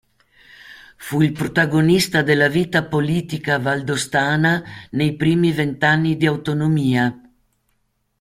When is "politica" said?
2.85-3.59